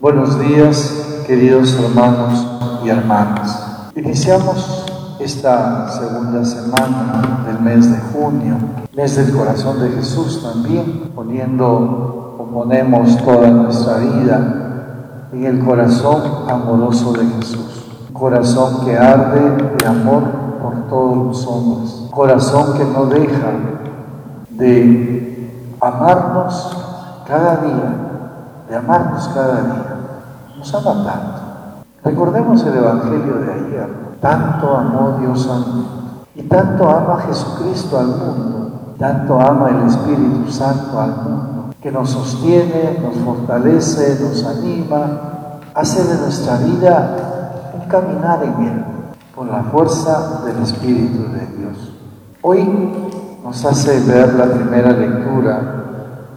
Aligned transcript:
Buenos 0.00 0.40
días, 0.40 1.22
queridos 1.26 1.74
hermanos 1.74 2.46
y 2.84 2.88
hermanas. 2.88 3.90
Iniciamos 3.94 4.87
esta 5.20 5.88
segunda 5.90 6.44
semana 6.44 7.44
del 7.46 7.60
mes 7.60 7.90
de 7.90 7.98
junio, 8.12 8.56
mes 8.94 9.16
del 9.16 9.36
corazón 9.36 9.80
de 9.80 9.90
Jesús 9.90 10.42
también, 10.42 11.10
poniendo 11.14 12.36
o 12.38 12.44
ponemos 12.52 13.16
toda 13.24 13.48
nuestra 13.48 13.98
vida 13.98 15.28
en 15.32 15.44
el 15.44 15.64
corazón 15.64 16.22
amoroso 16.48 17.12
de 17.12 17.26
Jesús. 17.26 17.84
Corazón 18.12 18.84
que 18.84 18.96
arde 18.96 19.74
de 19.78 19.86
amor 19.86 20.22
por 20.62 20.88
todos 20.88 21.26
los 21.26 21.46
hombres. 21.46 22.08
Corazón 22.10 22.76
que 22.76 22.84
no 22.84 23.06
deja 23.06 23.52
de 24.50 25.76
amarnos 25.80 26.76
cada 27.26 27.56
día, 27.56 27.94
de 28.68 28.76
amarnos 28.76 29.28
cada 29.28 29.62
día. 29.62 29.96
Nos 30.56 30.74
ama 30.74 31.04
tanto. 31.04 31.37
Recordemos 32.04 32.64
el 32.64 32.76
Evangelio 32.76 33.34
de 33.34 33.52
ayer. 33.52 33.88
Tanto 34.20 34.76
amó 34.76 35.18
Dios 35.20 35.48
al 35.48 35.60
mundo 35.60 35.98
y 36.38 36.42
tanto 36.42 36.88
ama 36.88 37.20
Jesucristo 37.26 37.98
al 37.98 38.06
mundo, 38.06 38.70
tanto 38.96 39.40
ama 39.40 39.70
el 39.70 39.88
Espíritu 39.88 40.50
Santo 40.50 41.00
al 41.00 41.10
mundo, 41.10 41.74
que 41.82 41.90
nos 41.90 42.10
sostiene, 42.10 43.00
nos 43.02 43.16
fortalece, 43.24 44.18
nos 44.22 44.44
anima, 44.44 45.06
hace 45.74 46.04
de 46.04 46.20
nuestra 46.20 46.58
vida 46.58 47.16
un 47.74 47.88
caminar 47.88 48.44
en 48.44 48.66
Él, 48.66 48.84
con 49.34 49.48
la 49.48 49.64
fuerza 49.64 50.42
del 50.44 50.62
Espíritu 50.62 51.24
de 51.32 51.46
Dios. 51.58 51.92
Hoy 52.42 52.92
nos 53.44 53.64
hace 53.64 53.98
ver 54.00 54.34
la 54.34 54.44
primera 54.44 54.92
lectura 54.92 55.60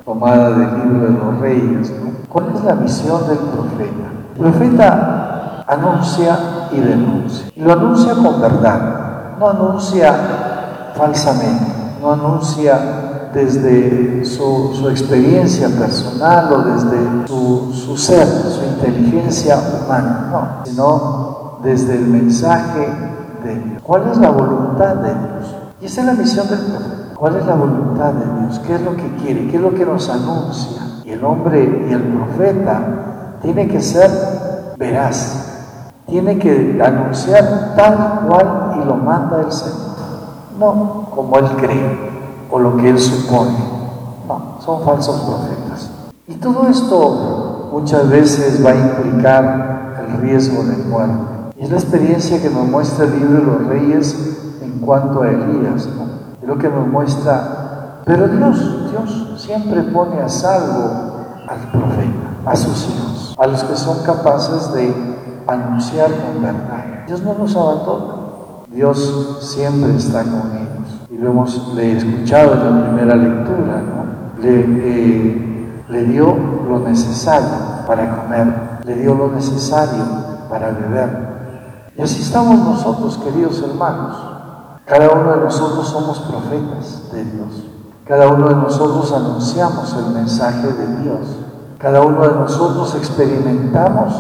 tomada 0.04 0.50
del 0.50 0.80
libro 0.80 1.08
de 1.08 1.14
los 1.14 1.40
reyes. 1.40 1.94
¿Cuál 2.28 2.54
es 2.56 2.64
la 2.64 2.74
misión 2.74 3.28
del 3.28 3.38
profeta? 3.38 4.12
El 4.36 4.42
profeta 4.42 5.21
anuncia 5.68 6.38
y 6.72 6.80
denuncia. 6.80 7.48
Y 7.56 7.62
lo 7.62 7.74
anuncia 7.74 8.14
con 8.14 8.42
verdad, 8.42 9.38
no 9.40 9.50
anuncia 9.50 10.14
falsamente, 10.96 11.66
no 12.02 12.14
anuncia 12.14 13.30
desde 13.34 14.26
su, 14.26 14.88
experiencia 14.90 15.70
personal 15.70 16.52
o 16.52 16.58
desde 16.60 17.28
su, 17.28 17.74
su, 17.74 17.98
ser, 17.98 18.28
su 18.28 18.64
inteligencia 18.66 19.58
humana, 19.58 20.28
no, 20.32 20.66
sino 20.66 21.60
desde 21.64 21.96
el 21.96 22.08
mensaje 22.08 22.88
de 23.44 23.56
Dios. 23.56 23.82
¿Cuál 23.84 24.04
es 24.12 24.18
la 24.18 24.32
voluntad 24.32 24.96
de 24.96 25.10
Dios? 25.10 25.56
Y 25.82 25.86
esa 25.86 26.02
es 26.02 26.08
la 26.08 26.14
misión 26.14 26.48
del 26.48 26.60
profeta. 26.60 27.16
¿Cuál 27.16 27.36
es 27.36 27.46
la 27.46 27.56
voluntad 27.56 28.14
de 28.14 28.42
Dios? 28.42 28.60
¿Qué 28.66 28.76
es 28.76 28.82
lo 28.82 28.96
que 28.96 29.16
quiere? 29.22 29.48
¿Qué 29.48 29.58
es 29.58 29.62
lo 29.62 29.74
que 29.74 29.86
nos 29.86 30.10
anuncia? 30.10 30.82
Y 31.06 31.12
el 31.12 31.24
hombre 31.24 31.86
y 31.88 31.94
el 31.94 32.02
profeta 32.02 33.38
tiene 33.42 33.68
que 33.68 33.82
ser 33.82 34.10
veraz, 34.78 35.51
tiene 36.12 36.38
que 36.38 36.78
anunciar 36.84 37.74
tal 37.78 38.28
cual 38.28 38.82
y 38.82 38.86
lo 38.86 38.96
manda 38.98 39.40
el 39.40 39.52
Señor. 39.52 39.96
No 40.60 41.08
como 41.16 41.38
él 41.38 41.46
cree 41.58 42.12
o 42.52 42.60
lo 42.60 42.76
que 42.76 42.90
él 42.90 43.00
supone. 43.00 43.58
No, 44.28 44.58
son 44.60 44.84
falsos 44.84 45.22
profetas. 45.22 45.90
Y 46.28 46.34
todo 46.36 46.68
esto 46.68 47.70
muchas 47.72 48.10
veces 48.10 48.64
va 48.64 48.72
a 48.72 48.76
implicar 48.76 49.96
el 50.06 50.22
riesgo 50.22 50.64
de 50.64 50.76
muerte. 50.84 51.56
Es 51.58 51.72
la 51.72 51.78
experiencia 51.78 52.42
que 52.42 52.50
nos 52.50 52.68
muestra 52.68 53.06
el 53.06 53.18
libro 53.18 53.40
de 53.40 53.46
los 53.46 53.68
reyes 53.68 54.60
en 54.62 54.80
cuanto 54.80 55.22
a 55.22 55.30
Elías. 55.30 55.88
¿no? 55.96 56.08
Es 56.42 56.48
lo 56.48 56.58
que 56.58 56.68
nos 56.68 56.88
muestra. 56.88 58.02
Pero 58.04 58.28
Dios, 58.28 58.92
Dios 58.92 59.34
siempre 59.38 59.82
pone 59.84 60.20
a 60.20 60.28
salvo 60.28 60.92
al 61.48 61.60
profeta, 61.72 62.32
a 62.46 62.56
sus 62.56 62.90
hijos, 62.90 63.36
a 63.38 63.48
los 63.48 63.64
que 63.64 63.78
son 63.78 64.04
capaces 64.04 64.74
de 64.74 65.12
anunciar 65.54 66.10
con 66.10 66.42
verdad. 66.42 67.06
Dios 67.08 67.22
no 67.22 67.34
nos 67.34 67.56
abandona. 67.56 68.22
Dios 68.70 69.40
siempre 69.42 69.96
está 69.96 70.24
con 70.24 70.52
ellos. 70.56 71.10
Y 71.10 71.18
lo 71.18 71.32
hemos 71.32 71.74
le 71.76 71.98
escuchado 71.98 72.54
en 72.54 72.82
la 72.82 72.88
primera 72.88 73.16
lectura, 73.16 73.82
¿no? 73.82 74.42
Le, 74.42 74.66
eh, 74.68 75.84
le 75.90 76.04
dio 76.06 76.36
lo 76.70 76.80
necesario 76.80 77.50
para 77.86 78.16
comer, 78.16 78.80
le 78.86 78.96
dio 78.96 79.14
lo 79.14 79.28
necesario 79.30 80.04
para 80.50 80.72
beber. 80.72 81.32
Y 81.98 82.02
así 82.02 82.22
estamos 82.22 82.58
nosotros, 82.60 83.18
queridos 83.18 83.62
hermanos. 83.62 84.16
Cada 84.86 85.10
uno 85.10 85.36
de 85.36 85.44
nosotros 85.44 85.88
somos 85.90 86.20
profetas 86.20 87.12
de 87.12 87.26
Dios. 87.26 87.66
Cada 88.06 88.30
uno 88.30 88.48
de 88.48 88.56
nosotros 88.56 89.12
anunciamos 89.12 89.94
el 89.98 90.14
mensaje 90.14 90.68
de 90.68 90.98
Dios. 91.04 91.20
Cada 91.78 92.02
uno 92.02 92.28
de 92.28 92.36
nosotros 92.36 92.96
experimentamos 92.96 94.14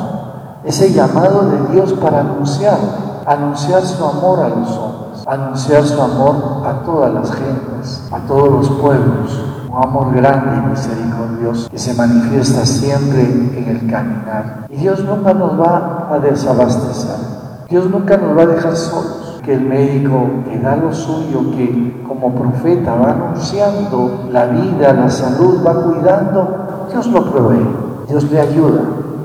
ese 0.64 0.94
llamado 0.94 1.50
de 1.50 1.74
Dios 1.74 1.94
para 1.94 2.20
anunciar, 2.20 2.78
anunciar 3.26 3.82
su 3.84 4.04
amor 4.06 4.40
a 4.40 4.50
los 4.50 4.70
hombres, 4.78 5.28
anunciar 5.28 5.84
su 5.84 6.00
amor 6.00 6.64
a 6.66 6.84
todas 6.86 7.14
las 7.14 7.32
gentes, 7.32 8.08
a 8.12 8.20
todos 8.28 8.50
los 8.50 8.70
pueblos, 8.80 9.44
un 9.70 9.84
amor 9.84 10.14
grande 10.14 10.58
y 10.58 10.70
misericordioso 10.70 11.70
que 11.70 11.80
se 11.80 11.94
manifiesta 11.96 12.66
siempre 12.66 13.22
en 13.22 13.66
el 13.70 13.90
caminar. 13.90 14.68
Y 14.70 14.78
Dios 14.78 15.04
nunca 15.04 15.34
nos 15.34 15.60
va 15.60 16.10
a 16.12 16.20
desabastecer, 16.20 17.16
Dios 17.70 17.90
nunca 17.90 18.18
nos 18.18 18.38
va 18.38 18.44
a 18.44 18.48
dejar 18.48 18.76
solos. 18.76 19.18
Que 19.42 19.56
el 19.56 19.62
médico 19.62 20.28
que 20.48 20.60
da 20.60 20.76
lo 20.76 20.94
suyo, 20.94 21.50
que 21.56 22.04
como 22.08 22.32
profeta 22.36 22.94
va 22.94 23.10
anunciando 23.10 24.28
la 24.32 24.46
vida, 24.46 24.94
la 24.94 25.10
salud, 25.10 25.66
va 25.66 25.82
cuidando, 25.82 26.88
Dios 26.92 27.08
lo 27.08 27.32
provee, 27.32 27.66
Dios 28.08 28.30
le 28.32 28.40
ayuda, 28.40 28.82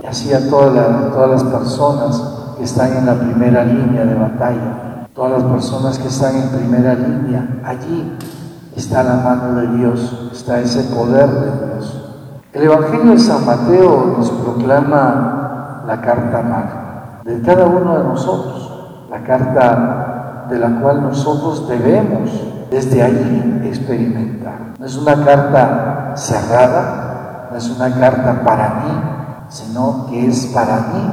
así 0.09 0.33
a 0.33 0.49
todas 0.49 0.75
las, 0.75 1.13
todas 1.13 1.31
las 1.31 1.45
personas 1.45 2.23
que 2.57 2.65
están 2.65 2.97
en 2.97 3.07
la 3.07 3.15
primera 3.15 3.65
línea 3.65 4.05
de 4.05 4.15
batalla, 4.15 5.09
todas 5.15 5.43
las 5.43 5.53
personas 5.53 5.99
que 5.99 6.09
están 6.09 6.37
en 6.37 6.49
primera 6.51 6.95
línea, 6.95 7.61
allí 7.65 8.17
está 8.77 9.03
la 9.03 9.17
mano 9.17 9.61
de 9.61 9.79
Dios, 9.79 10.31
está 10.33 10.61
ese 10.61 10.95
poder 10.95 11.29
de 11.29 11.67
Dios. 11.67 12.03
El 12.53 12.63
Evangelio 12.63 13.13
de 13.13 13.19
San 13.19 13.45
Mateo 13.45 14.15
nos 14.17 14.31
proclama 14.31 15.85
la 15.87 16.01
carta 16.01 16.43
magna 16.43 16.87
de 17.25 17.43
cada 17.43 17.67
uno 17.67 17.99
de 17.99 18.05
nosotros, 18.05 19.07
la 19.11 19.23
carta 19.25 20.47
de 20.49 20.59
la 20.59 20.81
cual 20.81 21.03
nosotros 21.03 21.69
debemos 21.69 22.31
desde 22.71 23.03
allí 23.03 23.63
experimentar. 23.65 24.75
No 24.79 24.87
es 24.87 24.97
una 24.97 25.25
carta 25.25 26.13
cerrada, 26.15 27.49
no 27.51 27.57
es 27.57 27.69
una 27.69 27.93
carta 27.99 28.43
para 28.45 28.69
mí, 28.69 29.16
sino 29.49 30.07
que 30.09 30.27
es 30.27 30.47
para 30.47 30.79
mí, 30.93 31.13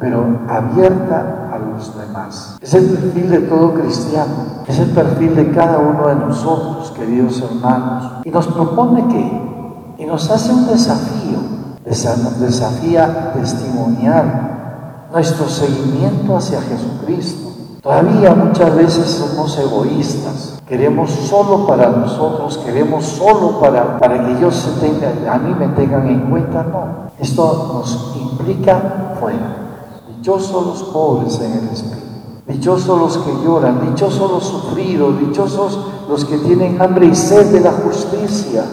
pero 0.00 0.40
abierta 0.48 1.50
a 1.52 1.58
los 1.58 1.96
demás. 1.96 2.58
Es 2.60 2.74
el 2.74 2.86
perfil 2.86 3.30
de 3.30 3.40
todo 3.40 3.74
cristiano, 3.74 4.34
es 4.66 4.78
el 4.78 4.90
perfil 4.90 5.34
de 5.36 5.50
cada 5.52 5.78
uno 5.78 6.08
de 6.08 6.14
nosotros, 6.16 6.90
queridos 6.92 7.42
hermanos, 7.42 8.20
y 8.24 8.30
nos 8.30 8.46
propone 8.48 9.06
que, 9.08 10.02
y 10.02 10.06
nos 10.06 10.30
hace 10.30 10.52
un 10.52 10.66
desafío, 10.66 11.38
nos 11.84 12.40
desafía 12.40 13.32
testimoniar 13.34 15.06
nuestro 15.12 15.48
seguimiento 15.48 16.36
hacia 16.36 16.60
Jesucristo. 16.60 17.53
Todavía 17.84 18.34
muchas 18.34 18.74
veces 18.74 19.04
somos 19.04 19.58
egoístas, 19.58 20.58
queremos 20.66 21.10
solo 21.10 21.66
para 21.66 21.90
nosotros, 21.90 22.56
queremos 22.64 23.04
solo 23.04 23.60
para, 23.60 23.98
para 23.98 24.24
que 24.24 24.38
ellos 24.38 24.56
se 24.56 24.80
tengan, 24.80 25.28
a 25.28 25.36
mí 25.36 25.54
me 25.54 25.68
tengan 25.68 26.08
en 26.08 26.30
cuenta, 26.30 26.62
no. 26.62 27.10
Esto 27.18 27.72
nos 27.74 28.16
implica 28.18 29.16
fuera. 29.20 29.82
Dichosos 30.16 30.66
los 30.66 30.82
pobres 30.84 31.38
en 31.40 31.52
el 31.58 31.68
espíritu, 31.74 32.06
dichosos 32.48 32.98
los 32.98 33.18
que 33.18 33.44
lloran, 33.44 33.90
dichosos 33.90 34.30
los 34.30 34.44
sufridos, 34.44 35.20
dichosos 35.20 35.78
los 36.08 36.24
que 36.24 36.38
tienen 36.38 36.80
hambre 36.80 37.04
y 37.04 37.14
sed 37.14 37.52
de 37.52 37.60
la 37.60 37.72
justicia. 37.72 38.64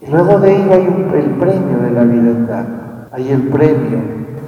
Y 0.00 0.06
luego 0.06 0.38
de 0.38 0.54
ello 0.54 0.72
hay 0.74 0.86
un, 0.86 1.12
el 1.12 1.30
premio 1.40 1.78
de 1.78 1.90
la 1.90 2.04
vida 2.04 2.30
eterna, 2.30 3.08
hay 3.10 3.30
el 3.30 3.48
premio 3.48 3.98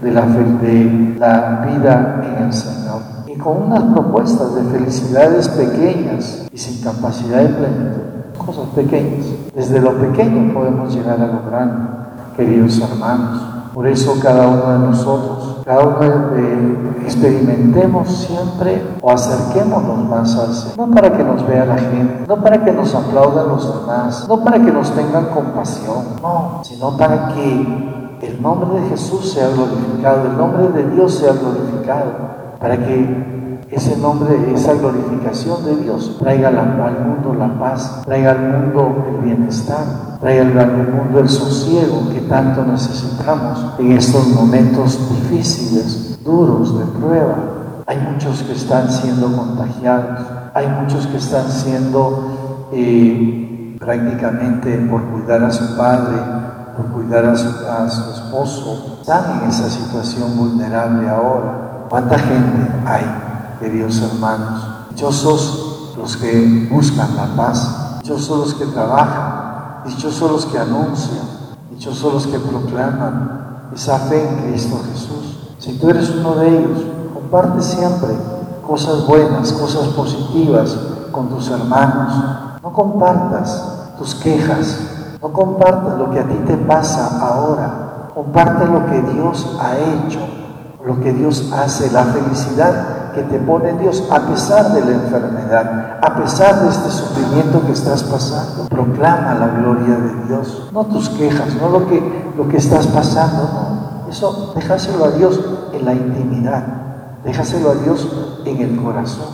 de 0.00 0.12
la, 0.12 0.26
de 0.26 1.16
la 1.18 1.66
vida 1.66 2.22
en 2.22 2.44
el 2.44 2.52
Señor. 2.52 3.15
Y 3.36 3.38
con 3.38 3.64
unas 3.64 3.82
propuestas 3.92 4.54
de 4.54 4.62
felicidades 4.62 5.48
pequeñas 5.48 6.46
y 6.50 6.56
sin 6.56 6.82
capacidad 6.82 7.42
de 7.42 7.48
plenitud, 7.48 8.02
cosas 8.38 8.66
pequeñas. 8.74 9.26
Desde 9.54 9.80
lo 9.80 9.92
pequeño 9.98 10.54
podemos 10.54 10.94
llegar 10.94 11.20
a 11.20 11.26
lo 11.26 11.42
grande, 11.50 11.88
queridos 12.36 12.80
hermanos. 12.80 13.42
Por 13.74 13.86
eso 13.86 14.18
cada 14.22 14.48
uno 14.48 14.72
de 14.72 14.78
nosotros 14.78 15.56
cada 15.66 15.84
uno 15.84 15.98
eh, 16.36 17.02
experimentemos 17.02 18.08
siempre 18.08 18.80
o 19.02 19.10
acerquémonos 19.10 20.08
más 20.08 20.36
al 20.38 20.54
Señor. 20.54 20.88
No 20.88 20.94
para 20.94 21.16
que 21.16 21.24
nos 21.24 21.44
vea 21.44 21.64
la 21.64 21.76
gente, 21.76 22.24
no 22.28 22.36
para 22.36 22.64
que 22.64 22.70
nos 22.70 22.94
aplaudan 22.94 23.48
los 23.48 23.80
demás, 23.80 24.28
no 24.28 24.44
para 24.44 24.64
que 24.64 24.70
nos 24.70 24.92
tengan 24.92 25.24
compasión, 25.24 26.04
no, 26.22 26.60
sino 26.62 26.96
para 26.96 27.34
que 27.34 28.16
el 28.22 28.40
nombre 28.40 28.80
de 28.80 28.90
Jesús 28.90 29.32
sea 29.32 29.48
glorificado, 29.48 30.26
el 30.26 30.36
nombre 30.36 30.68
de 30.68 30.88
Dios 30.90 31.14
sea 31.14 31.32
glorificado, 31.32 32.12
para 32.60 32.76
que 32.76 33.36
ese 33.70 33.96
nombre, 33.96 34.52
esa 34.54 34.74
glorificación 34.74 35.64
de 35.64 35.76
Dios, 35.76 36.16
traiga 36.18 36.48
al 36.48 37.04
mundo 37.04 37.34
la 37.34 37.58
paz, 37.58 38.02
traiga 38.04 38.30
al 38.32 38.40
mundo 38.40 39.04
el 39.08 39.24
bienestar, 39.24 40.18
traiga 40.20 40.62
al 40.62 40.88
mundo 40.88 41.18
el 41.18 41.28
sosiego 41.28 42.08
que 42.12 42.20
tanto 42.22 42.64
necesitamos 42.64 43.74
en 43.78 43.92
estos 43.92 44.28
momentos 44.28 44.98
difíciles, 45.10 46.18
duros, 46.24 46.78
de 46.78 46.84
prueba. 46.98 47.36
Hay 47.86 47.98
muchos 47.98 48.42
que 48.42 48.52
están 48.52 48.90
siendo 48.90 49.36
contagiados, 49.36 50.20
hay 50.54 50.68
muchos 50.68 51.06
que 51.08 51.16
están 51.16 51.48
siendo 51.48 52.68
eh, 52.72 53.76
prácticamente 53.80 54.76
por 54.90 55.02
cuidar 55.06 55.42
a 55.42 55.50
su 55.50 55.76
padre, 55.76 56.16
por 56.76 56.86
cuidar 56.92 57.24
a 57.26 57.36
su, 57.36 57.48
a 57.66 57.88
su 57.88 58.10
esposo, 58.12 58.98
están 59.00 59.42
en 59.42 59.48
esa 59.50 59.68
situación 59.68 60.36
vulnerable 60.36 61.08
ahora. 61.08 61.65
¿Cuánta 61.88 62.18
gente 62.18 62.72
hay? 62.86 63.26
queridos 63.60 64.00
hermanos. 64.02 64.62
Dichosos 64.90 65.94
los 65.96 66.16
que 66.16 66.68
buscan 66.70 67.16
la 67.16 67.26
paz, 67.36 68.00
dichosos 68.02 68.38
los 68.38 68.54
que 68.54 68.66
trabajan, 68.66 69.82
dichosos 69.86 70.30
los 70.30 70.46
que 70.46 70.58
anuncian, 70.58 71.26
dichosos 71.70 72.12
los 72.12 72.26
que 72.26 72.38
proclaman 72.38 73.68
esa 73.74 73.98
fe 73.98 74.28
en 74.28 74.36
Cristo 74.50 74.80
Jesús. 74.92 75.54
Si 75.58 75.78
tú 75.78 75.90
eres 75.90 76.10
uno 76.10 76.36
de 76.36 76.48
ellos, 76.48 76.78
comparte 77.14 77.62
siempre 77.62 78.14
cosas 78.66 79.06
buenas, 79.06 79.52
cosas 79.52 79.88
positivas 79.88 80.76
con 81.12 81.28
tus 81.28 81.50
hermanos. 81.50 82.12
No 82.62 82.72
compartas 82.72 83.94
tus 83.98 84.14
quejas, 84.16 84.80
no 85.20 85.32
compartas 85.32 85.98
lo 85.98 86.10
que 86.10 86.20
a 86.20 86.28
ti 86.28 86.36
te 86.46 86.56
pasa 86.56 87.20
ahora. 87.26 88.10
Comparte 88.14 88.66
lo 88.66 88.86
que 88.86 89.00
Dios 89.12 89.56
ha 89.60 89.76
hecho, 89.76 90.20
lo 90.86 91.00
que 91.00 91.12
Dios 91.12 91.52
hace, 91.52 91.90
la 91.90 92.04
felicidad 92.04 93.12
que 93.12 93.22
te 93.22 93.38
pone 93.40 93.72
Dios 93.72 94.04
a 94.08 94.20
pesar 94.20 94.72
de 94.72 94.84
la 94.84 94.92
enfermedad, 94.92 95.98
a 96.00 96.14
pesar 96.16 96.62
de 96.62 96.68
este 96.68 96.90
sufrimiento 96.90 97.60
que 97.66 97.72
estás 97.72 98.04
pasando. 98.04 98.68
Proclama 98.68 99.34
la 99.34 99.48
gloria 99.48 99.96
de 99.96 100.26
Dios, 100.28 100.70
no 100.72 100.84
tus 100.84 101.08
quejas, 101.08 101.56
no 101.60 101.70
lo 101.70 101.88
que, 101.88 102.32
lo 102.36 102.48
que 102.48 102.58
estás 102.58 102.86
pasando, 102.86 103.42
no. 103.52 104.10
Eso 104.10 104.52
déjaselo 104.54 105.06
a 105.06 105.10
Dios 105.10 105.40
en 105.72 105.84
la 105.84 105.92
intimidad, 105.92 106.62
déjaselo 107.24 107.70
a 107.70 107.74
Dios 107.74 108.08
en 108.44 108.56
el 108.58 108.76
corazón. 108.80 109.26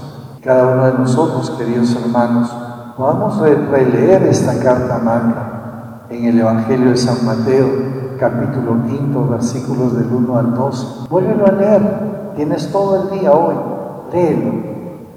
Cada 0.43 0.67
uno 0.69 0.87
de 0.87 0.93
nosotros, 0.95 1.51
queridos 1.51 1.95
hermanos, 2.03 2.51
a 2.51 3.47
releer 3.71 4.23
esta 4.23 4.59
carta 4.59 4.99
magna 4.99 6.07
en 6.09 6.25
el 6.25 6.39
Evangelio 6.41 6.91
de 6.91 6.97
San 6.97 7.25
Mateo, 7.27 8.02
capítulo 8.23 8.77
5, 8.89 9.29
versículos 9.31 9.97
del 9.97 10.07
1 10.07 10.39
al 10.39 10.55
2. 10.55 11.07
Vuélvelo 11.11 11.45
a 11.45 11.51
leer, 11.51 11.83
tienes 12.37 12.71
todo 12.71 13.03
el 13.03 13.19
día 13.19 13.33
hoy, 13.33 13.57
léelo 14.13 14.53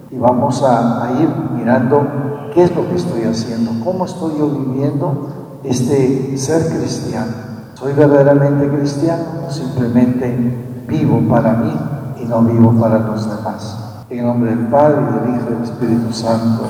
y 0.09 0.17
vamos 0.17 0.63
a, 0.63 1.11
ir 1.21 1.29
mirando 1.55 2.03
qué 2.51 2.63
es 2.63 2.75
lo 2.75 2.89
que 2.89 2.95
estoy 2.95 3.25
haciendo, 3.25 3.73
cómo 3.83 4.05
estoy 4.05 4.39
yo 4.39 4.49
viviendo 4.49 5.59
este 5.63 6.35
ser 6.35 6.65
cristiano. 6.65 7.31
¿Soy 7.75 7.93
verdaderamente 7.93 8.67
cristiano 8.75 9.23
o 9.47 9.51
simplemente 9.51 10.85
vivo 10.87 11.21
para 11.29 11.53
mí 11.53 11.77
y 12.23 12.25
no 12.25 12.41
vivo 12.41 12.73
para 12.81 12.97
los 12.97 13.29
demás? 13.29 14.05
En 14.09 14.25
nombre 14.25 14.49
del 14.49 14.65
Padre, 14.65 14.95
del 14.95 15.35
Hijo 15.35 15.45
y 15.51 15.53
del 15.53 15.63
Espíritu 15.63 16.11
Santo. 16.11 16.63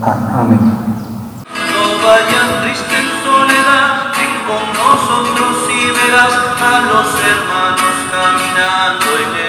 Amén. 0.00 0.58
No 1.44 2.06
vayas 2.06 2.62
triste 2.62 2.94
en 2.96 3.08
soledad, 3.22 4.08
ven 4.16 4.81
a 6.14 6.80
los 6.82 7.06
hermanos 7.24 7.96
caminando 8.10 9.06
en 9.16 9.36
el. 9.36 9.41